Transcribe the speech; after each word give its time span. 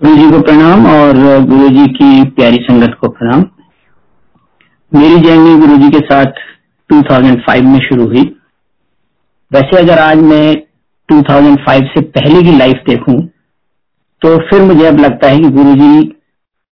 गुरु 0.00 0.16
जी 0.16 0.30
को 0.30 0.40
प्रणाम 0.40 0.86
और 0.86 1.18
गुरु 1.44 1.68
जी 1.68 1.86
की 1.88 2.24
प्यारी 2.30 2.56
संगत 2.62 2.96
को 3.00 3.08
प्रणाम। 3.10 3.44
मेरी 4.92 5.20
जर्नी 5.20 5.54
गुरु 5.60 5.76
जी 5.76 5.88
के 5.90 5.98
साथ 6.06 6.42
2005 6.90 7.62
में 7.64 7.78
शुरू 7.80 8.06
हुई। 8.06 8.24
वैसे 9.50 9.78
अगर 9.78 9.98
आज 10.00 10.18
मैं 10.24 10.54
2005 11.08 11.88
से 11.94 12.00
पहले 12.10 12.42
की 12.42 12.56
लाइफ 12.58 12.82
देखूँ 12.88 13.16
तो 14.22 14.36
फिर 14.50 14.62
मुझे 14.64 14.86
अब 14.86 15.00
लगता 15.00 15.28
है 15.28 15.38
कि 15.38 15.50
गुरु 15.50 15.74
जी 15.76 15.90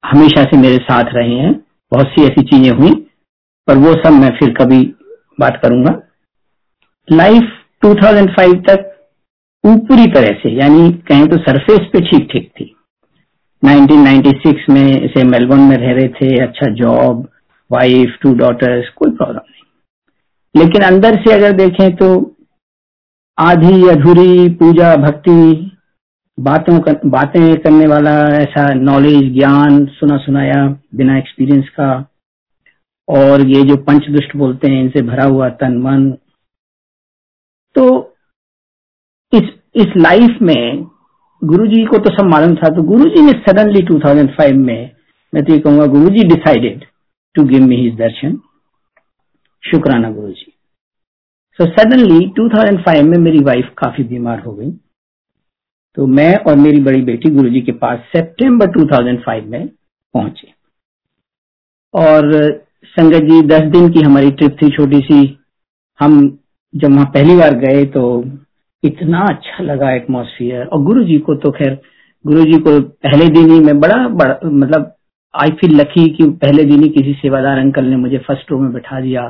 हमेशा 0.05 0.45
से 0.45 0.57
मेरे 0.57 0.79
साथ 0.81 1.15
रहे 1.15 1.37
हैं। 1.37 1.53
बहुत 1.93 2.09
सी 2.09 2.25
ऐसी 2.25 2.43
चीज़ें 2.47 2.71
हुई, 2.73 2.95
पर 3.69 3.77
वो 3.79 3.95
सब 3.97 4.13
मैं 4.15 4.35
फिर 4.39 4.55
कभी 4.55 4.83
बात 5.41 5.61
करूँगा। 5.63 5.97
लाइफ 7.09 7.55
2005 7.83 8.59
तक 8.69 8.91
ऊपरी 9.65 10.07
तरह 10.11 10.39
से, 10.43 10.59
यानी 10.59 10.91
कहें 11.09 11.27
तो 11.29 11.37
सरफेस 11.39 11.89
पे 11.93 12.01
ठीक 12.03 12.29
ठीक 12.33 12.51
थी। 12.51 12.75
1996 13.63 14.69
में 14.71 15.01
इसे 15.03 15.25
मेलबर्न 15.25 15.61
में 15.61 15.77
रह 15.77 15.93
रहे 15.93 16.09
थे 16.09 16.43
अच्छा 16.43 16.71
जॉब 16.75 17.29
वाइफ 17.71 18.17
टू 18.23 18.35
डॉटर्स 18.35 18.89
कोई 18.89 19.11
प्रॉब्लम 19.11 19.41
नहीं। 19.51 20.63
लेकिन 20.63 20.83
अंदर 20.83 21.17
से 21.17 21.35
अगर 21.35 21.53
देखें 21.53 21.97
तो 21.97 22.09
आधी 23.39 23.89
अधूरी 23.89 24.49
पूजा 24.55 24.95
भक्ति 24.97 25.71
बातों 26.39 26.79
कर, 26.81 27.01
बातें 27.07 27.57
करने 27.57 27.87
वाला 27.87 28.13
ऐसा 28.37 28.67
नॉलेज 28.75 29.33
ज्ञान 29.35 29.85
सुना 29.87 30.17
सुनाया 30.17 30.67
बिना 30.95 31.19
एक्सपीरियंस 31.19 31.69
का 31.69 31.93
और 33.09 33.47
ये 33.49 33.63
जो 33.63 33.77
पंच 33.77 34.09
दुष्ट 34.11 34.37
बोलते 34.37 34.71
हैं 34.71 34.83
इनसे 34.83 35.03
भरा 35.03 35.25
हुआ 35.25 35.49
तन 35.49 35.77
मन 35.79 36.11
तो 37.77 37.87
इस 39.33 39.51
इस 39.75 39.93
लाइफ 39.97 40.39
में 40.43 40.87
गुरुजी 41.43 41.85
को 41.85 41.99
तो 41.99 42.11
सब 42.11 42.27
मालूम 42.27 42.55
था 42.55 42.69
तो 42.69 42.83
गुरु 42.83 43.05
जी 43.05 43.23
ने 43.23 43.33
सडनली 43.41 43.83
2005 43.83 44.57
में, 44.57 44.91
मैं 45.33 45.45
तो 45.45 45.53
ये 45.53 45.59
कहूँगा, 45.59 45.87
Guruji 45.87 46.25
decided 46.29 46.85
to 47.35 47.45
give 47.45 47.63
me 47.63 47.77
his 47.77 47.95
दर्शन। 47.95 48.37
शुक्राना 49.65 50.11
गुरुजी। 50.11 50.53
सो 51.59 51.67
सडनली 51.67 52.27
2005 52.37 53.03
में 53.03 53.19
मेरी 53.19 53.41
वाइफ 53.41 53.73
काफ़ी 53.79 54.05
बीमार 54.05 54.41
हो 54.41 54.53
गई। 54.53 54.71
तो 55.97 56.07
मैं 56.07 56.35
और 56.39 56.57
मेरी 56.57 56.81
बड़ी 56.81 57.03
बेटी 57.03 57.31
गुरु 57.31 57.51
जी 57.51 57.61
के 57.61 57.73
पास 57.73 57.99
सितंबर 58.17 58.71
2005 58.71 59.47
में 59.47 59.67
पहुँचे। 60.15 60.53
और 61.95 62.33
संगत 62.85 63.23
जी, 63.23 63.41
दस 63.43 63.63
दिन 63.63 63.89
की 63.89 64.01
हमारी 64.01 64.31
ट्रिप 64.31 64.57
थी 64.63 64.71
छोटी 64.71 65.01
सी। 65.01 65.39
हम 66.01 66.39
जब 66.75 66.93
वहाँ 66.93 67.07
पहली 67.07 67.37
बार 67.37 67.55
गए 67.57 67.85
तो 67.85 68.03
इतना 68.83 69.21
अच्छा 69.29 69.63
लगा 69.65 69.91
एटमोसफियर 69.93 70.65
और 70.65 70.83
गुरु 70.83 71.05
जी 71.05 71.19
को 71.19 71.35
तो 71.35 71.51
खैर 71.51 71.79
गुरु 72.25 72.45
जी 72.45 72.59
को 72.59 72.81
पहले 72.81 73.27
दिन 73.29 73.51
ही 73.51 73.61
मैं 73.61 73.79
बड़ा 73.81 73.97
बड़ा 74.09 74.39
मतलब 74.45 74.95
आई 75.35 75.51
फील 75.51 75.75
लकी 75.81 76.09
कि 76.09 76.29
पहले 76.37 76.65
दिन 76.65 76.83
ही 76.83 76.89
किसी 76.89 77.13
सेवादार 77.13 77.59
अंकल 77.59 77.85
ने 77.85 77.97
मुझे 77.97 78.19
फ़र्स्ट 78.19 78.51
रो 78.53 78.59
में 78.59 78.73
बैठा 78.73 79.01
दिया। 79.01 79.29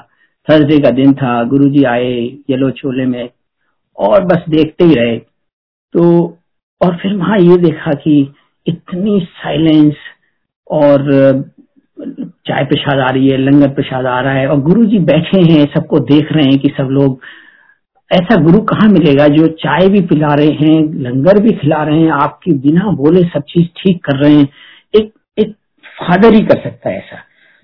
थर्सडे 0.49 0.79
का 0.79 0.91
दिन 0.91 1.13
था 1.13 1.43
गुरु 1.45 1.69
जी 1.71 1.83
आए 1.85 2.13
येलो 2.51 2.71
छोले 2.71 3.05
में, 3.07 3.29
और 3.99 4.25
बस 4.25 4.45
देखते 4.49 4.85
ही 4.85 4.95
रहे। 4.95 5.19
तो 5.95 6.05
और 6.81 6.97
फिर 6.97 7.15
वहाँ 7.15 7.39
ये 7.39 7.57
देखा 7.57 7.93
कि 7.95 8.21
इतनी 8.67 9.21
साइलेंस 9.35 9.95
और, 10.71 11.03
चाय 12.47 12.65
प्रसाद 12.65 12.99
आ 12.99 13.11
रही 13.11 13.29
है, 13.29 13.37
लंगर 13.37 13.69
प्रसाद 13.69 14.07
आ 14.07 14.21
रहा 14.21 14.33
है, 14.33 14.47
और 14.47 14.61
गुरु 14.61 14.85
जी 14.85 14.99
बैठे 15.05 15.41
हैं, 15.43 15.65
सबको 15.75 15.99
देख 16.07 16.33
रहे 16.33 16.45
हैं 16.45 16.59
कि 16.59 16.69
सब 16.69 16.89
लोग 16.91 17.21
ऐसा 18.11 18.37
गुरु 18.37 18.61
कहाँ 18.61 18.89
मिलेगा 18.89 19.27
जो 19.29 19.47
चाय 19.47 19.89
भी 19.89 20.01
पिला 20.01 20.35
रहे 20.35 20.51
हैं, 20.51 20.95
लंगर 20.95 21.39
भी 21.43 21.53
खिला 21.53 21.83
रहे 21.83 22.01
हैं, 22.01 22.11
आपकी 22.11 22.53
बिना 22.53 22.91
बोले 22.91 23.23
सब 23.25 23.43
चीज़ 23.43 23.67
ठीक 23.67 24.05
कर 24.05 24.17
रहे 24.17 24.35
हैं। 24.35 24.49
एक 24.95 25.13
एक 25.39 25.55
फादर 26.01 26.35
ही 26.35 26.41
कर 26.41 26.61
सकता 26.61 26.91
है 26.91 26.97
ऐसा। 26.99 27.17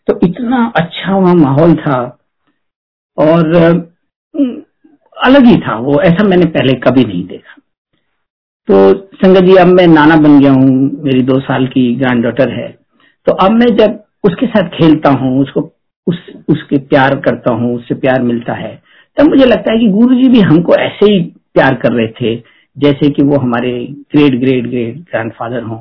तो 0.08 0.20
इतना 0.22 0.72
अच्छा 0.76 1.16
वहाँ 1.16 1.34
माहौल 1.34 1.74
था 1.74 2.18
और 3.18 3.56
अलग 5.24 5.46
ही 5.46 5.56
था 5.56 5.78
वो, 5.78 6.00
ऐसा 6.00 6.24
मैंने 6.24 6.46
पहले 6.46 6.72
कभी 6.72 7.04
नहीं 7.04 7.26
देखा। 7.26 7.54
तो 8.68 8.92
संगत 9.16 9.40
जी, 9.40 9.56
अब 9.56 9.66
मैं 9.66 9.86
नाना 9.86 10.16
बन 10.16 10.40
गया 10.40 10.52
हूँ, 10.52 11.02
मेरी 11.02 11.22
दो 11.22 11.40
साल 11.40 11.66
की 11.66 11.94
ग्रैंड 11.94 12.22
डॉटर 12.24 12.50
है। 12.50 12.68
तो 13.26 13.32
अब 13.32 13.50
मैं 13.50 13.76
जब 13.76 14.04
उसके 14.24 14.46
साथ 14.46 14.68
खेलता 14.68 15.10
हूँ, 15.10 15.42
उसको, 15.42 15.60
उस, 16.06 16.16
उसके 16.48 16.78
प्यार 16.78 17.14
करता 17.14 17.52
हूँ, 17.52 17.76
उससे 17.76 17.94
प्यार 17.94 18.22
मिलता 18.22 18.52
है 18.52 18.85
तब 19.16 19.28
मुझे 19.28 19.44
लगता 19.44 19.72
है 19.72 19.78
कि 19.78 19.88
गुरु 19.88 20.14
जी 20.14 20.28
भी 20.28 20.40
हमको 20.42 20.74
ऐसे 20.76 21.12
ही 21.12 21.20
प्यार 21.54 21.74
कर 21.74 21.92
रहे 21.92 22.06
थे, 22.12 22.36
जैसे 22.76 23.10
कि 23.10 23.22
वो 23.22 23.36
हमारे 23.36 23.70
ग्रेट 24.14 24.40
ग्रेट 24.40 24.66
ग्रेट 24.66 24.96
ग्रैंडफादर 25.00 25.62
हों। 25.62 25.80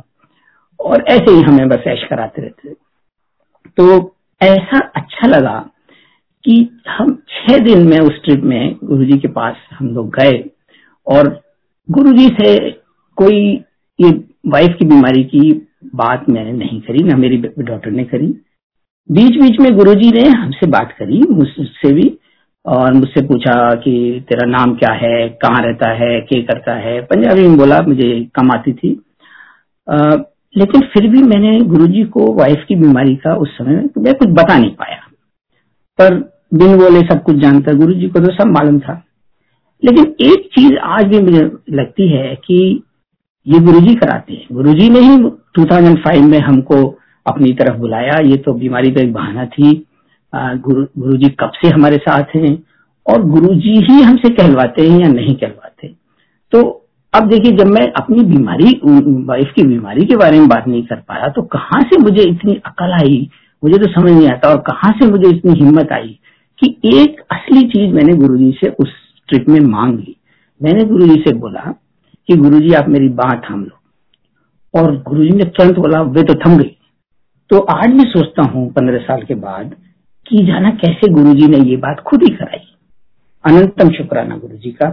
और 0.79 1.03
ऐसे 1.09 1.31
ही 1.31 1.41
हमें 1.41 1.68
बस 1.69 1.84
ऐश 1.88 2.03
कराते 2.09 2.41
रहते 2.41 2.74
तो 3.78 4.16
ऐसा 4.41 4.79
अच्छा 4.95 5.28
लगा 5.28 5.57
कि 6.45 6.56
हम 6.90 7.13
छह 7.29 7.57
दिन 7.57 7.88
में 7.88 8.00
उस 8.00 8.22
ट्रिप 8.25 8.44
में 8.44 8.75
गुरुजी 8.84 9.18
के 9.19 9.28
पास 9.28 9.56
हम 9.74 9.88
लोग 9.88 10.09
गए। 10.16 10.44
और 11.07 11.29
गुरुजी 11.90 12.28
से 12.31 12.69
कोई 13.18 13.40
ये 14.00 14.09
वाइफ 14.47 14.75
की 14.79 14.85
बीमारी 14.85 15.24
की 15.25 15.51
बात 15.95 16.29
मैंने 16.29 16.51
नहीं 16.53 16.79
करी, 16.81 17.03
ना 17.03 17.18
मेरी 17.18 17.38
डॉक्टर 17.38 17.91
ने 17.91 18.03
करी। 18.03 18.28
बीच 19.09 19.41
बीच 19.41 19.59
में 19.59 19.75
गुरुजी 19.78 20.12
ने 20.12 20.28
हमसे 20.29 20.68
बात 20.68 20.95
करी, 21.00 21.22
मुझसे 21.29 21.94
भी। 21.94 22.09
और 22.65 22.93
मुझसे 22.93 23.25
पूछा 23.25 23.75
कि 23.75 24.25
तेरा 24.29 24.47
नाम 24.47 24.75
क्या 24.75 24.93
है 24.93 25.29
कहाँ 25.29 25.61
रहता 25.61 25.89
है 25.89 26.21
क्या 26.21 26.41
करता 26.41 26.73
है। 26.73 27.01
पंजाबी 27.01 27.47
में 27.47 27.57
बोला 27.57 27.81
मुझे 27.81 28.27
कम 28.35 28.51
आती 28.51 28.73
थी। 28.73 29.01
आ, 29.89 29.97
लेकिन 30.57 30.81
फिर 30.81 31.07
भी 31.07 31.23
मैंने 31.23 31.61
गुरुजी 31.61 32.03
को 32.03 32.33
वाइफ 32.33 32.65
की 32.67 32.75
बीमारी 32.75 33.15
का 33.15 33.35
उस 33.35 33.57
समय 33.57 33.89
मैं 33.97 34.13
कुछ 34.13 34.27
बता 34.27 34.57
नहीं 34.57 34.71
पाया। 34.71 34.97
पर 36.01 36.15
बिन 36.53 36.77
बोले 36.77 36.99
सब 36.99 37.23
कुछ 37.23 37.35
जानता 37.35 37.73
गुरुजी 37.73 38.07
को 38.07 38.19
तो 38.19 38.31
सब 38.31 38.47
मालूम 38.47 38.79
था। 38.79 39.03
लेकिन 39.85 40.05
एक 40.21 40.49
चीज़ 40.53 40.75
आज 40.77 41.05
भी 41.05 41.19
मुझे 41.19 41.51
लगती 41.69 42.09
है 42.09 42.35
कि 42.35 42.83
ये 43.47 43.59
गुरुजी 43.59 43.95
कराते 43.95 44.33
हैं। 44.33 44.47
गुरुजी 44.51 44.89
ने 44.89 44.99
ही 44.99 45.17
2005 45.27 46.21
में 46.21 46.39
हमको 46.39 46.99
अपनी 47.27 47.53
तरफ़ 47.53 47.77
बुलाया। 47.77 48.19
ये 48.25 48.37
तो 48.37 48.53
बीमारी 48.53 48.91
का 48.91 49.01
एक 49.01 49.13
बहाना 49.13 49.45
थी। 49.45 49.85
गुरु 50.35 50.85
गुरु 50.97 51.18
जी 51.18 51.29
कब 51.40 51.51
से 51.56 51.69
हमारे 51.69 51.97
साथ 51.97 52.35
हैं 52.35 52.57
और 53.06 53.22
गुरु 53.23 53.53
जी 53.56 53.73
ही 53.81 54.01
हमसे 54.01 54.29
कहलवाते 54.29 54.88
हैं 54.90 55.00
या 55.00 55.07
नहीं 55.07 55.35
कहलवाते। 55.35 55.88
तो 56.53 56.62
अब 57.13 57.28
देखिए, 57.29 57.51
जब 57.51 57.68
मैं 57.68 57.85
अपनी 57.94 58.23
बीमारी, 58.25 58.72
वाइफ 59.25 59.51
की 59.56 59.63
बीमारी 59.63 60.06
के 60.06 60.16
बारे 60.16 60.40
में 60.40 60.47
बात 60.47 60.68
नहीं 60.68 60.84
कर 60.84 60.95
पाया 61.07 61.28
तो 61.28 61.41
कहाँ 61.53 61.81
से 61.84 62.01
मुझे 62.01 62.24
इतनी 62.24 62.56
अकल 62.66 62.94
आई? 62.94 63.29
मुझे 63.63 63.78
तो 63.78 63.91
समझ 63.91 64.12
नहीं 64.12 64.28
आता 64.29 64.50
और 64.50 64.57
कहाँ 64.62 64.91
से 64.94 65.09
मुझे 65.12 65.29
इतनी 65.29 65.53
हिम्मत 65.53 65.91
आई 65.91 66.19
कि 66.59 66.75
एक 66.95 67.22
असली 67.31 67.62
चीज़ 67.62 67.94
मैंने 67.94 68.13
गुरुजी 68.13 68.51
से 68.51 68.69
उस 68.79 68.91
ट्रिप 69.29 69.50
में 69.50 69.59
मांग। 69.62 69.97
ली 70.00 70.16
मैंने 70.62 70.84
गुरुजी 70.84 71.22
से 71.22 71.34
बोला 71.35 71.74
कि 72.29 72.35
गुरुजी, 72.35 72.74
आप 72.74 72.90
मेरी 72.90 73.09
बात 73.09 73.41
थाम 73.50 73.63
लो। 73.63 74.79
और 74.79 74.95
गुरुजी 75.07 75.29
ने 75.29 75.44
तुरंत 75.45 75.79
बोला, 75.79 76.01
वे 76.01 76.24
तो 76.24 76.34
थम 76.35 76.57
गई। 76.57 76.75
तो 77.51 77.59
आज 77.59 77.94
मैं 77.94 78.06
सोचता 78.06 78.44
हूँ, 78.44 78.69
पंद्रह 78.74 78.97
साल 79.00 79.22
के 79.22 79.35
बाद 79.35 79.75
कि 80.28 80.46
जाना 80.46 80.69
कैसे 80.69 81.09
गुरुजी 81.12 81.47
ने 81.47 81.58
ये 81.69 81.78
बात 81.78 82.00
खुद 82.00 82.24
ही 82.24 82.30
कराई। 82.36 82.63
अनंतम 83.46 83.90
शुक्राना 83.90 84.38
गुरु 84.38 84.58
जी 84.58 84.72
का। 84.72 84.90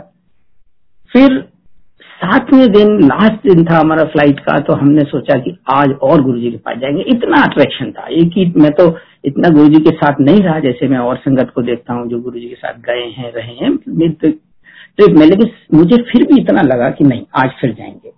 फिर 1.13 1.39
सातवें 2.01 2.73
दिन 2.73 2.99
लास्ट 3.03 3.49
दिन 3.49 3.65
था 3.65 3.79
हमारा 3.79 4.05
फ़्लाइट 4.05 4.41
का 4.41 4.59
तो 4.59 4.73
हमने 4.73 5.05
सोचा 5.05 5.39
कि 5.39 5.57
आज 5.71 5.93
और 6.03 6.23
गुरु 6.23 6.39
जी 6.41 6.51
के 6.51 6.57
पास 6.57 6.79
जाएँगे। 6.79 7.03
इतना 7.03 7.43
अट्रैक्शन 7.43 7.91
था। 7.91 8.07
एक 8.07 8.37
ही 8.37 8.53
मैं 8.57 8.71
तो 8.71 8.97
इतना 9.25 9.49
गुरु 9.49 9.69
जी 9.69 9.81
के 9.81 9.91
साथ 9.91 10.21
नहीं 10.21 10.41
रहा 10.41 10.59
जैसे 10.61 10.89
मैं 10.89 10.99
और 10.99 11.17
संगत 11.17 11.51
को 11.55 11.63
देखता 11.63 11.95
हूँ 11.95 12.09
जो 12.09 12.21
गुरु 12.21 12.39
जी 12.41 12.47
के 12.47 12.55
साथ 12.55 12.81
गए 12.81 13.07
हैं 13.19 13.33
रहे 13.33 13.55
हैं 13.55 13.77
ट्रिप 14.99 15.17
में 15.19 15.27
लेकिन 15.27 15.51
मुझे 15.75 16.03
फिर 16.03 16.23
भी 16.23 16.41
इतना 16.41 16.63
लगा 16.63 16.91
कि 16.91 17.05
नहीं 17.05 17.23
आज 17.37 17.51
फिर 17.61 17.73
जाएँगे। 17.73 18.13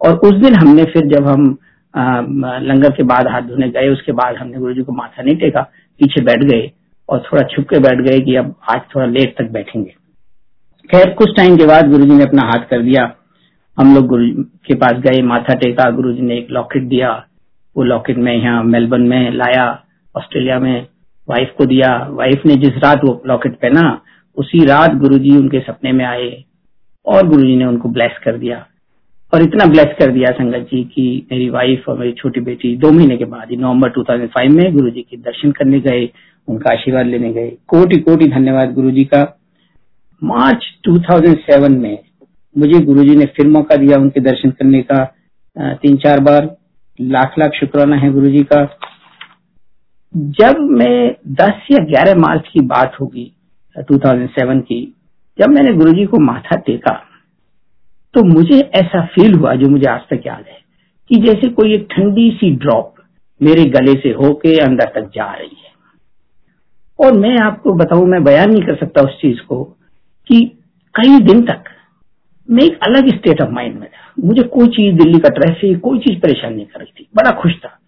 और 0.00 0.16
उस 0.18 0.32
दिन 0.32 0.54
हमने 0.54 0.84
फिर 0.84 1.06
जब 1.06 1.26
हम 1.26 1.56
आ, 1.94 2.20
लंगर 2.60 2.90
के 2.90 3.02
बाद 3.02 3.28
हाथ 3.28 3.42
धोने 3.42 3.68
गए 3.68 3.88
उसके 3.88 4.12
बाद 4.12 4.36
हमने 4.36 4.58
गुरु 4.58 4.74
जी 4.74 4.82
को 4.82 4.92
माथा 4.92 5.22
नहीं 5.22 5.36
टेका 5.36 5.60
पीछे 5.98 6.24
बैठ 6.24 6.38
गए 6.38 6.70
और 7.08 7.18
थोड़ा 7.18 7.42
छुप 7.42 7.64
के 7.64 7.78
बैठ 7.78 8.00
गए 8.00 8.20
कि 8.20 8.36
अब 8.36 8.54
आज 8.74 8.80
थोड़ा 8.94 9.06
लेट 9.06 9.34
तक 9.38 9.44
बैठेंगे। 9.44 9.94
खैर, 10.92 11.14
कुछ 11.14 11.36
टाइम 11.36 11.56
के 11.56 11.66
बाद 11.66 11.90
गुरुजी 11.90 12.14
ने 12.14 12.24
अपना 12.24 12.42
हाथ 12.42 12.68
कर 12.70 12.82
दिया। 12.82 13.14
हम 13.80 13.94
लोग 13.94 14.06
गुरु 14.06 14.30
के 14.42 14.74
पास 14.74 14.92
गए, 14.92 15.22
माथा 15.22 15.54
टेका, 15.54 15.90
गुरुजी 15.90 16.22
ने 16.22 16.36
एक 16.36 16.50
लॉकेट 16.50 16.82
दिया। 16.82 17.26
वो 17.76 17.82
लॉकेट 17.82 18.16
में 18.16 18.36
यहाँ 18.36 18.64
मेलबर्न 18.64 19.02
में 19.02 19.30
लाया, 19.30 19.84
ऑस्ट्रेलिया 20.16 20.58
में। 20.58 20.86
वाइफ 21.28 21.54
को 21.58 21.66
दिया। 21.66 22.06
वाइफ 22.10 22.42
ने 22.46 22.54
जिस 22.54 22.74
रात 22.76 23.00
वो 23.04 23.22
लॉकेट 23.26 23.52
पहना, 23.52 24.00
उसी 24.36 24.64
रात 24.64 24.94
गुरुजी 24.94 25.36
उनके 25.36 25.60
सपने 25.60 25.92
में 25.92 26.04
आए 26.04 26.44
और 27.06 27.26
गुरुजी 27.26 27.56
ने 27.56 27.64
उनको 27.64 27.88
ब्लेस 27.88 28.12
कर 28.24 28.36
दिया। 28.36 28.66
और 29.32 29.42
इतना 29.42 29.64
ब्लेस 29.64 29.94
कर 29.98 30.10
दिया 30.12 30.30
संगत 30.32 30.68
जी 30.70 30.82
की 30.84 31.06
मेरी 31.32 31.48
वाइफ 31.50 31.88
और 31.88 31.98
मेरी 31.98 32.12
छोटी 32.12 32.40
बेटी 32.40 32.76
दो 32.76 32.90
महीने 32.90 33.16
के 33.16 33.24
बाद 33.24 33.50
ही 33.50 33.56
नवंबर 33.56 33.90
2005 33.90 34.50
में 34.50 34.72
गुरु 34.74 34.90
जी 34.90 35.02
के 35.02 35.16
दर्शन 35.16 35.50
करने 35.50 35.80
गए, 35.80 36.08
उनका 36.48 36.72
आशीर्वाद 36.72 37.06
लेने 37.06 37.32
गए। 37.32 37.48
कोटि 37.68 37.98
कोटि 38.00 38.28
धन्यवाद 38.28 38.72
गुरु 38.74 38.90
जी 38.90 39.04
का। 39.04 39.22
मार्च 40.22 40.64
2007 40.84 41.70
में 41.70 41.98
मुझे 42.56 42.80
गुरु 42.84 43.04
जी 43.04 43.16
ने 43.16 43.24
फिर 43.36 43.46
मौका 43.48 43.76
दिया 43.76 43.98
उनके 43.98 44.20
दर्शन 44.20 44.50
करने 44.50 44.82
का 44.82 45.04
तीन 45.56 45.96
चार 45.96 46.20
बार। 46.20 46.54
लाख 46.98 47.34
लाख 47.38 47.54
शुक्राना 47.54 47.96
है 47.96 48.10
गुरु 48.12 48.30
जी 48.30 48.42
का। 48.42 48.64
जब 50.14 50.60
मैं 50.72 51.14
10 51.34 51.66
या 51.70 51.84
11 51.84 52.18
मार्च 52.18 52.48
की 52.52 52.60
बात 52.66 52.96
होगी 53.00 53.30
2007 53.76 54.60
की, 54.60 54.80
जब 55.38 55.50
मैंने 55.50 55.72
गुरु 55.72 55.92
जी 55.92 56.04
को 56.06 56.20
माथा 56.20 56.56
टेका 56.56 56.92
तो 58.14 58.22
मुझे 58.24 58.58
ऐसा 58.74 59.04
फील 59.06 59.34
हुआ 59.34 59.54
जो 59.54 59.68
मुझे 59.68 59.86
आज 59.90 60.00
तक 60.10 60.26
याद 60.26 60.44
है, 60.48 60.58
कि 61.10 61.16
जैसे 61.16 61.48
कोई 61.48 61.74
एक 61.74 61.86
ठंडी 61.90 62.30
सी 62.30 62.50
ड्रॉप 62.56 62.94
मेरे 63.40 63.64
गले 63.70 63.94
से 63.94 64.10
होके 64.12 64.56
अंदर 64.58 64.92
तक 64.94 65.10
जा 65.14 65.32
रही 65.32 65.56
है। 65.56 65.74
और 66.98 67.18
मैं 67.18 67.36
आपको 67.38 67.72
बताऊँ, 67.72 68.06
मैं 68.06 68.22
बयान 68.24 68.50
नहीं 68.50 68.62
कर 68.62 68.76
सकता 68.76 69.02
उस 69.02 69.18
चीज़ 69.20 69.40
को, 69.40 69.62
कि 70.26 70.44
कई 70.94 71.18
दिन 71.18 71.42
तक 71.42 71.64
मैं 72.48 72.64
एक 72.64 72.78
अलग 72.82 73.08
स्टेट 73.08 73.40
ऑफ़ 73.40 73.50
माइंड 73.50 73.74
में 73.74 73.88
था। 73.88 74.12
मुझे 74.18 74.42
कोई 74.42 74.68
चीज़ 74.68 74.94
दिल्ली 74.94 75.18
का 75.18 75.28
ट्रैफ़िक 75.28 75.80
कोई 75.80 75.98
चीज़ 75.98 76.18
परेशान 76.20 76.54
नहीं 76.54 76.66
कर 76.66 76.80
रही 76.80 76.92
थी। 77.00 77.08
बड़ा 77.16 77.30
खुश 77.32 77.54
था। 77.54 77.78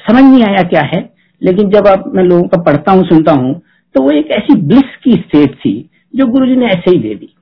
समझ 0.00 0.22
नहीं 0.24 0.44
आया 0.44 0.62
क्या 0.62 0.82
है, 0.84 1.08
लेकिन 1.42 1.70
जब 1.70 1.86
आप, 1.88 2.04
मैं 2.06 2.24
लोगों 2.24 2.48
का 2.48 2.62
पढ़ता 2.62 2.92
हूँ, 2.92 3.04
सुनता 3.04 3.32
हूँ 3.32 3.60
तो 3.94 4.02
वो 4.02 4.10
एक 4.10 4.30
ऐसी 4.30 4.60
ब्लिस 4.62 4.96
की 5.04 5.12
स्टेट 5.12 5.54
थी, 5.54 5.90
जो 6.16 6.26
गुरुजी 6.26 6.56
ने 6.56 6.66
ऐसे 6.66 6.90
ही 6.90 6.98
दे 6.98 7.14
दी। 7.14 7.33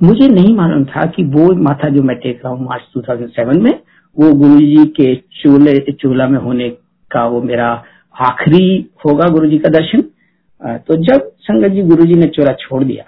मुझे 0.00 0.26
नहीं 0.28 0.54
मालूम 0.56 0.84
था 0.86 1.04
कि 1.06 1.22
वो 1.26 1.52
माथा 1.62 1.88
जो 1.88 2.02
मैं 2.02 2.16
टेक 2.18 2.40
रहा 2.44 2.52
हूँ 2.52 2.64
मार्च 2.64 2.82
2007 2.96 3.56
में, 3.56 3.72
वो 4.16 4.32
गुरु 4.34 4.58
जी 4.58 4.84
के 4.96 5.14
चूल्हे, 5.42 5.92
चूल्हा 5.92 6.26
में 6.28 6.38
होने 6.38 6.68
का 7.10 7.26
वो 7.26 7.40
मेरा 7.42 7.70
आखिरी 8.16 8.90
होगा 9.04 9.28
गुरु 9.28 9.50
जी 9.50 9.58
का 9.58 9.68
दर्शन। 9.70 10.00
तो 10.78 10.96
जब 11.04 11.30
संगत 11.40 11.72
जी 11.72 11.82
गुरु 11.84 12.04
जी 12.06 12.14
ने 12.14 12.26
चोरा 12.28 12.52
छोड़ 12.60 12.82
दिया 12.84 13.04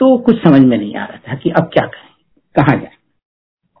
तो 0.00 0.16
कुछ 0.18 0.36
समझ 0.38 0.60
में 0.60 0.76
नहीं 0.78 0.94
आ 0.94 1.04
रहा 1.04 1.18
था 1.28 1.34
कि 1.34 1.50
अब 1.50 1.70
क्या 1.72 1.84
करें, 1.84 2.08
कहा 2.54 2.76
जाए। 2.76 2.90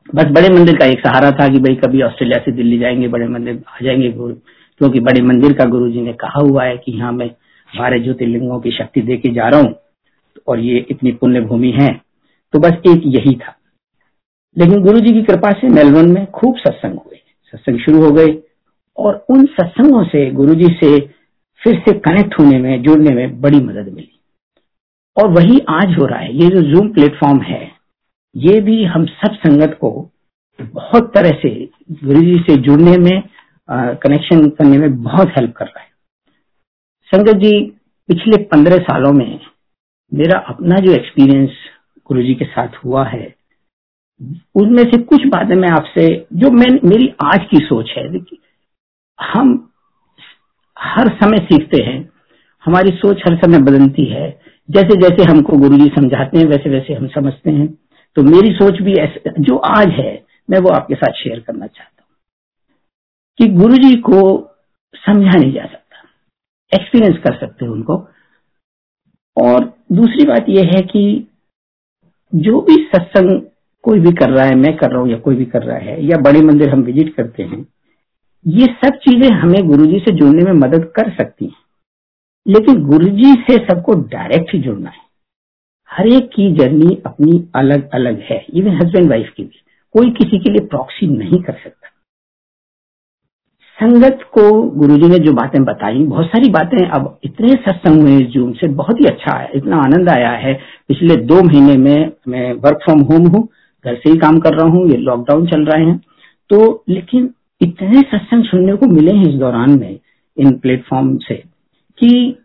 बस 0.08 0.30
बड़े 0.32 0.48
मंदिर 0.50 0.76
का 0.76 0.86
एक 0.86 1.00
सहारा 1.00 1.30
था 1.32 1.48
कि 1.48 1.58
भाई 1.58 1.74
कभी 1.76 2.02
ऑस्ट्रेलिया 2.02 2.38
से 2.44 2.52
दिल्ली 2.52 2.78
जाएँगे, 2.78 3.08
बड़े 3.08 3.26
मंदिर 3.28 3.62
आ 3.68 3.84
जाएँगे 3.84 4.10
गुरु, 4.12 4.34
क्योंकि 4.80 5.00
बड़े 5.00 5.22
मंदिर 5.22 5.52
का 5.52 5.64
गुरु 5.66 5.90
जी 5.90 6.00
ने 6.00 6.12
कहा 6.14 6.40
हुआ 6.40 6.64
है 6.64 6.76
कि 6.76 6.98
हाँ 6.98 7.12
मैं 7.12 7.28
बारह 7.70 8.02
ज्योतिर्लिंगों 8.02 8.60
की 8.60 8.70
शक्ति 8.72 9.00
दे 9.02 9.16
के 9.16 9.32
जा 9.34 9.48
रहा 9.48 9.60
हूँ। 9.60 9.74
और 10.48 10.60
ये 10.60 10.86
इतनी 10.90 11.12
पुण्य 11.12 11.40
भूमि 11.40 11.70
है। 11.70 12.00
तो 12.52 12.58
बस 12.58 12.72
एक 12.72 13.02
यही 13.06 13.34
था। 13.34 13.56
लेकिन 14.58 14.82
गुरु 14.82 15.00
जी 15.00 15.12
की 15.12 15.22
कृपा 15.22 15.50
से 15.50 15.68
मेलबर्न 15.68 16.12
में 16.12 16.26
खूब 16.26 16.56
सत्संग 16.56 16.98
हुए। 16.98 17.16
सत्संग 17.52 17.78
शुरू 17.78 18.04
हो 18.04 18.10
गए 18.10 18.42
और 18.96 19.26
उन 19.30 19.46
सत्संगों 19.46 20.04
से 20.04 20.30
गुरु 20.30 20.54
जी 20.54 20.74
से 20.74 21.00
फिर 21.62 21.78
से 21.78 21.98
कनेक्ट 21.98 22.34
होने 22.40 22.58
में, 22.58 22.82
जुड़ने 22.82 23.14
में 23.14 23.40
बड़ी 23.40 23.60
मदद 23.60 23.92
मिली। 23.92 24.20
और 25.16 25.30
वही 25.30 25.58
आज 25.68 25.98
हो 25.98 26.06
रहा 26.06 26.18
है। 26.18 26.34
ये 26.34 26.48
जो 26.48 26.60
जूम 26.62 26.88
प्लेटफॉर्म 26.88 27.40
है, 27.40 27.70
ये 28.36 28.60
भी 28.60 28.84
हम 28.84 29.06
सब 29.06 29.32
संगत 29.32 29.78
को 29.80 30.10
बहुत 30.60 31.12
तरह 31.14 31.30
से 31.30 31.68
गुरु 32.04 32.20
जी 32.20 32.34
से 32.34 32.56
जुड़ने 32.56 32.96
में 32.96 33.22
कनेक्शन 33.70 34.48
करने 34.48 34.78
में 34.78 35.02
बहुत 35.02 35.28
हेल्प 35.28 35.52
कर 35.56 35.64
रहा 35.64 35.80
है। 35.80 35.86
संगत 37.14 37.36
जी, 37.36 37.66
पिछले 38.08 38.42
पंद्रह 38.42 38.76
सालों 38.76 39.12
में 39.12 39.40
मेरा 40.12 40.38
अपना 40.48 40.76
जो 40.78 40.92
एक्सपीरियंस 40.92 41.50
गुरु 42.08 42.22
जी 42.22 42.34
के 42.34 42.44
साथ 42.46 42.76
हुआ 42.84 43.04
है, 43.06 43.34
उनमें 44.54 44.82
से 44.84 44.98
कुछ 45.04 45.26
बातें 45.26 45.54
मैं 45.56 45.70
आपसे, 45.70 46.04
जो 46.32 46.50
मैं, 46.50 46.70
मेरी 46.84 47.08
आज 47.24 47.46
की 47.50 47.58
सोच 47.66 47.90
है 47.90 48.04
हम 49.18 49.48
हर 50.76 51.08
समय 51.16 51.46
सीखते 51.46 51.82
हैं, 51.82 51.98
हमारी 52.64 52.90
सोच 52.96 53.22
हर 53.28 53.36
समय 53.36 53.58
बदलती 53.62 54.04
है 54.04 54.28
जैसे 54.68 54.96
जैसे 55.00 55.30
हमको 55.30 55.56
गुरु 55.58 55.76
जी 55.76 55.88
समझाते 55.90 56.38
हैं 56.38 56.46
वैसे 56.46 56.70
वैसे 56.70 56.94
हम 56.94 57.06
समझते 57.08 57.50
हैं 57.50 57.66
तो 58.16 58.22
मेरी 58.24 58.52
सोच 58.54 58.80
भी 58.82 58.94
ऐसे, 58.94 59.32
जो 59.40 59.56
आज 59.56 59.88
है, 59.90 60.24
मैं 60.48 60.58
वो 60.58 60.70
आपके 60.70 60.94
साथ 60.94 61.12
शेयर 61.14 61.40
करना 61.40 61.66
चाहता 61.66 62.02
हूँ, 62.02 62.14
कि 63.38 63.48
गुरु 63.54 63.76
जी 63.78 63.94
को 64.02 64.20
समझा 64.94 65.38
नहीं 65.38 65.52
जा 65.52 65.64
सकता 65.64 66.02
एक्सपीरियंस 66.72 67.18
कर 67.24 67.38
सकते 67.38 67.66
उनको, 67.68 67.96
और 69.36 69.64
दूसरी 69.92 70.26
बात 70.26 70.46
यह 70.48 70.70
है 70.74 70.82
कि 70.82 71.26
जो 72.34 72.60
भी 72.60 72.76
सत्संग 72.76 73.42
कोई 73.82 74.00
भी 74.00 74.12
कर 74.12 74.30
रहा 74.30 74.44
है, 74.44 74.54
मैं 74.54 74.76
कर 74.76 74.90
रहा 74.90 75.00
हूँ 75.00 75.08
या 75.08 75.18
कोई 75.18 75.36
भी 75.36 75.44
कर 75.44 75.62
रहा 75.62 75.76
है, 75.76 76.06
या 76.06 76.16
बड़े 76.16 76.40
मंदिर 76.40 76.68
हम 76.68 76.80
विज़िट 76.82 77.14
करते 77.14 77.42
हैं, 77.42 77.66
ये 78.46 78.66
सब 78.66 78.88
चीज़ें 78.88 79.30
हमें 79.30 79.68
गुरुजी 79.68 79.98
से 79.98 80.12
जुड़ने 80.12 80.44
में 80.44 80.52
मदद 80.52 80.92
कर 80.96 81.10
सकती 81.10 81.44
हैं। 81.44 81.56
लेकिन 82.48 82.84
गुरुजी 82.84 83.32
से 83.32 83.56
सबको 83.58 83.94
डायरेक्ट 83.94 84.56
जुड़ना 84.56 84.90
है। 84.90 85.06
हर 85.90 86.06
एक 86.06 86.30
की 86.34 86.52
जर्नी 86.52 87.02
अपनी 87.06 87.48
अलग 87.54 87.90
अलग 87.90 88.20
है। 88.20 88.46
इवन 88.54 88.76
हस्बैंड 88.76 89.10
वाइफ 89.10 89.32
की 89.36 89.42
भी। 89.42 89.60
कोई 89.92 90.10
किसी 90.10 90.38
के 90.38 90.50
लिए 90.50 90.66
प्रॉक्सी 90.66 91.06
नहीं 91.06 91.42
कर 91.42 91.52
सकता। 91.52 91.85
संगत 93.78 94.20
को 94.32 94.42
गुरुजी 94.72 95.08
ने 95.08 95.18
जो 95.18 95.32
बातें 95.32 95.64
बताई, 95.64 95.98
बहुत 95.98 96.26
सारी 96.26 96.48
बातें 96.50 96.88
अब 96.88 97.18
इतने 97.24 97.48
सत्संग 97.48 98.00
हुए 98.02 98.20
जूम 98.24 98.52
से 98.52 98.68
बहुत 98.68 99.00
ही 99.00 99.06
अच्छा 99.06 99.36
है, 99.38 99.50
इतना 99.54 99.76
आनंद 99.76 100.08
आया 100.08 100.30
है। 100.30 100.54
पिछले 100.88 101.16
दो 101.16 101.42
महीने 101.42 101.76
में 101.76 102.12
मैं 102.28 102.52
वर्क 102.52 102.78
फ्रॉम 102.84 103.00
होम 103.00 103.26
हूँ, 103.26 103.48
घर 103.84 103.94
से 103.94 104.10
ही 104.10 104.16
काम 104.16 104.38
कर 104.38 104.54
रहा 104.54 104.66
हूँ, 104.68 104.88
ये 104.90 104.96
लॉकडाउन 104.96 105.46
चल 105.46 105.64
रहे 105.64 105.84
हैं। 105.84 106.00
तो 106.50 106.84
लेकिन 106.88 107.30
इतने 107.60 108.00
सत्संग 108.00 108.44
सुनने 108.44 108.76
को 108.76 108.86
मिले 108.86 109.12
हैं 109.12 109.28
इस 109.28 109.34
दौरान 109.34 109.78
में, 109.78 109.98
इन 110.36 110.58
प्लेटफॉर्म 110.58 111.16
से, 111.18 111.34
कि 111.98 112.38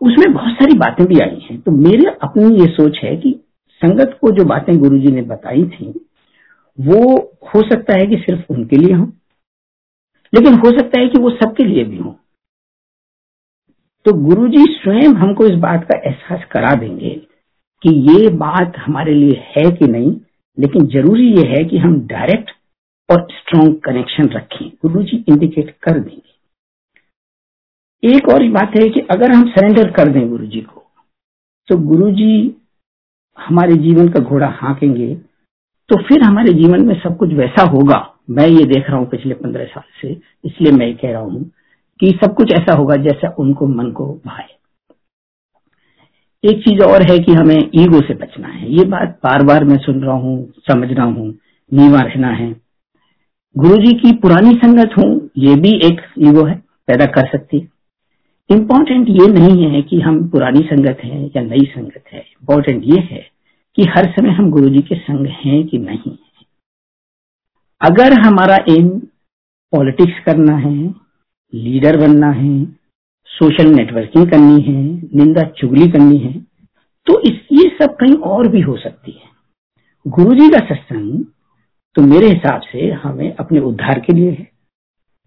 उसमें 0.00 0.32
बहुत 0.32 0.52
सारी 0.52 0.78
बातें 0.78 1.06
भी 1.06 1.20
आई 1.20 1.46
हैं। 1.50 1.60
तो 1.60 1.72
मेरे 1.72 2.06
अपनी 2.22 2.54
ये 2.60 2.66
सोच 2.66 2.98
है 3.04 3.16
कि 3.16 3.40
संगत 3.82 4.18
को 4.20 4.30
जो 4.30 4.44
बातें 4.44 4.76
गुरुजी 4.78 5.12
ने 5.12 5.22
बताई 5.22 5.64
थी, 5.64 5.92
वो 6.78 7.30
हो 7.54 7.62
सकता 7.62 7.98
है 7.98 8.06
कि 8.06 8.16
सिर्फ़ 8.16 8.52
उनके 8.52 8.76
लिए 8.76 8.94
हो 8.94 9.12
लेकिन 10.36 10.54
हो 10.54 10.70
सकता 10.78 11.00
है 11.00 11.08
कि 11.08 11.20
वो 11.22 11.30
सबके 11.32 11.64
लिए 11.64 11.84
भी 11.84 11.96
हो। 11.96 12.18
तो 14.06 14.12
गुरुजी 14.24 14.64
स्वयं 14.72 15.14
हमको 15.14 15.46
इस 15.46 15.54
बात 15.60 15.84
का 15.84 15.98
एहसास 16.00 16.44
करा 16.52 16.74
देंगे 16.74 17.14
कि 17.82 17.90
ये 18.10 18.28
बात 18.36 18.76
हमारे 18.76 19.14
लिए 19.14 19.42
है 19.48 19.70
कि 19.70 19.86
नहीं, 19.86 20.10
लेकिन 20.58 20.86
ज़रूरी 20.86 21.26
ये 21.32 21.46
है 21.48 21.64
कि 21.64 21.78
हम 21.78 21.98
डायरेक्ट 22.06 22.50
और 23.08 23.26
स्ट्रॉन्ग 23.32 23.80
कनेक्शन 23.84 24.28
रखें। 24.28 24.68
गुरुजी 24.82 25.16
इंडिकेट 25.28 25.70
कर 25.82 25.98
देंगे। 25.98 26.34
एक 28.02 28.28
और 28.28 28.48
बात 28.50 28.78
है 28.78 28.88
कि 28.88 29.00
अगर 29.10 29.32
हम 29.32 29.48
सरेंडर 29.50 29.90
कर 29.90 30.08
दें 30.08 30.28
गुरुजी 30.30 30.60
को 30.60 30.82
तो 31.68 31.76
गुरुजी 31.78 32.34
हमारे 33.38 33.74
जीवन 33.76 34.08
का 34.08 34.20
घोड़ा 34.20 34.48
हाँकेंगे 34.60 35.14
तो 35.90 36.02
फिर 36.02 36.22
हमारे 36.22 36.52
जीवन 36.52 36.84
में 36.86 36.94
सब 37.00 37.16
कुछ 37.16 37.32
वैसा 37.32 37.62
होगा। 37.70 37.98
मैं 38.30 38.46
ये 38.46 38.64
देख 38.64 38.90
रहा 38.90 38.98
हूँ 38.98 39.06
पिछले 39.06 39.34
पंद्रह 39.34 39.64
साल 39.64 39.84
से, 40.02 40.20
इसलिए 40.44 40.72
मैं 40.72 40.96
कह 40.96 41.12
रहा 41.12 41.20
हूँ 41.20 41.50
कि 42.00 42.18
सब 42.24 42.34
कुछ 42.34 42.52
ऐसा 42.52 42.74
होगा 42.74 42.96
जैसा 42.96 43.34
उनको 43.38 43.66
मन 43.66 43.90
को 43.90 44.06
भाए। 44.06 44.48
एक 46.44 46.64
चीज़ 46.64 46.82
और 46.82 47.10
है 47.10 47.18
कि 47.18 47.32
हमें 47.32 47.70
ईगो 47.74 48.00
से 48.00 48.14
बचना 48.14 48.48
है। 48.48 48.72
ये 48.72 48.84
बात 48.84 49.18
बार 49.24 49.42
बार 49.42 49.64
मैं 49.64 49.76
सुन 49.76 50.02
रहा 50.02 50.14
हूँ, 50.14 50.52
समझ 50.72 50.92
रहा 50.92 51.06
हूँ, 51.06 51.38
नीवा 51.72 52.00
रहना 52.00 52.28
है। 52.28 52.56
गुरु 53.56 53.76
जी 53.76 53.92
की 53.92 54.12
पुरानी 54.12 54.54
संगत 54.54 54.90
हूँ, 54.98 55.30
ये 55.38 55.54
भी 55.54 55.70
एक 55.86 56.00
ईगो 56.18 56.44
है, 56.44 56.54
पैदा 56.86 57.06
कर 57.06 57.26
सकती। 57.26 57.58
है 57.58 57.68
इम्पोर्टेंट 58.50 59.06
ये 59.08 59.26
नहीं 59.26 59.70
है 59.70 59.82
कि 59.82 60.00
हम 60.00 60.28
पुरानी 60.28 60.60
संगत 60.60 60.98
हैं 61.04 61.26
या 61.26 61.42
नई 61.42 61.60
संगत 61.60 62.04
है। 62.12 62.18
इम्पोर्टेंट 62.18 62.82
ये 62.84 63.00
है 63.00 63.30
कि 63.76 63.82
हर 63.82 64.12
समय 64.12 64.30
हम 64.30 64.50
गुरु 64.50 64.68
जी 64.68 64.78
के 64.78 64.94
संग 64.94 65.26
हैं 65.26 65.66
कि 65.66 65.78
नहीं 65.78 66.16
अगर 67.80 68.12
हमारा 68.20 68.56
एम 68.70 68.88
पॉलिटिक्स 69.72 70.24
करना 70.26 70.56
है 70.58 70.76
लीडर 71.52 71.96
बनना 71.96 72.30
है 72.32 72.64
सोशल 73.30 73.68
नेटवर्किंग 73.70 74.30
करनी 74.30 74.60
है, 74.62 74.82
निंदा 75.14 75.42
चुगली 75.58 75.90
करनी 75.90 76.18
है 76.18 76.32
तो 77.06 77.20
इस, 77.22 77.34
ये 77.52 77.68
सब 77.80 77.96
कहीं 77.96 78.16
और 78.26 78.48
भी 78.48 78.60
हो 78.60 78.76
सकती 78.76 79.12
है। 79.12 79.28
गुरु 80.06 80.34
जी 80.34 80.48
का 80.50 80.58
सत्संग 80.66 81.24
तो 81.96 82.02
मेरे 82.04 82.28
हिसाब 82.28 82.60
से 82.62 82.90
हमें 82.94 83.34
अपने 83.34 83.60
उद्धार 83.62 84.00
के 84.00 84.12
लिए 84.12 84.30
है 84.30 84.48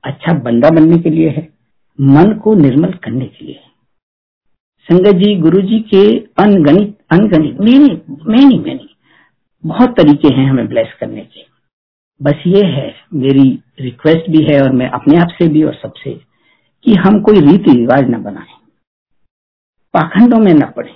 अच्छा 0.03 0.33
बंदा 0.39 0.69
बनने 0.69 0.97
के 0.97 1.09
लिए 1.09 1.29
है, 1.29 1.47
मन 1.99 2.33
को 2.43 2.53
निर्मल 2.55 2.93
करने 3.03 3.25
के 3.27 3.45
लिए 3.45 3.55
है। 3.55 3.67
संगत 4.89 5.15
जी 5.17 5.35
गुरु 5.37 5.61
जी 5.63 5.79
के 5.89 6.03
अनगणित 6.43 6.97
अनगणित 7.11 7.59
मैंने 7.59 7.93
मैंने 8.27 8.57
मैंने, 8.59 8.87
बहुत 9.63 9.95
तरीके 9.97 10.33
हैं 10.35 10.49
हमें 10.49 10.67
ब्लेस 10.67 10.93
करने 10.99 11.21
के। 11.23 11.47
बस 12.21 12.43
ये 12.47 12.63
है, 12.65 12.93
मेरी 13.13 13.49
रिक्वेस्ट 13.79 14.29
भी 14.29 14.43
है 14.43 14.61
और 14.61 14.71
मैं 14.71 14.89
अपने 14.89 15.17
आप 15.17 15.27
से 15.31 15.47
भी 15.47 15.63
और 15.63 15.73
सबसे, 15.73 16.13
कि 16.85 16.95
हम 16.95 17.21
कोई 17.21 17.41
रीति 17.41 17.71
रिवाज 17.71 18.09
न 18.09 18.21
बनाए। 18.23 18.57
पाखंडों 19.93 20.39
में 20.39 20.53
न 20.53 20.71
पड़े 20.71 20.95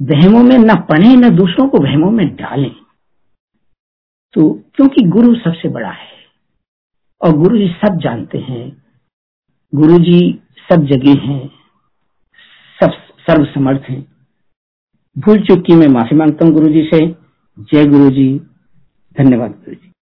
वहमों 0.00 0.42
में 0.42 0.58
न 0.58 0.74
पढ़े, 0.80 1.14
न 1.16 1.36
दूसरों 1.36 1.68
को 1.68 1.78
वहमों 1.78 2.10
में 2.10 2.26
डालें। 2.36 2.74
तो 4.34 4.50
क्योंकि 4.74 5.02
गुरु 5.06 5.34
सबसे 5.34 5.68
बड़ा 5.68 5.90
है, 5.90 6.10
और 7.20 7.32
गुरु 7.32 7.58
जी 7.58 7.68
सब 7.76 7.98
जानते 7.98 8.38
हैं, 8.38 8.66
गुरु 9.72 9.98
जी 9.98 10.20
सब 10.68 10.84
जगह 10.84 11.20
हैं, 11.22 11.48
सब 12.78 12.92
सर्व 13.20 13.44
समर्थ 13.44 13.88
हैं। 13.88 14.00
भूल 15.16 15.42
चुकी 15.42 15.74
मैं 15.74 15.88
माफ़ी 15.88 16.16
माँगता 16.16 16.44
हूँ 16.44 16.54
गुरु 16.54 16.68
जी 16.68 16.82
से। 16.84 17.06
जय 17.58 17.86
गुरु 17.86 18.10
जी, 18.10 18.28
धन्यवाद 19.16 19.50
गुरु 19.50 19.74
जी। 19.74 19.87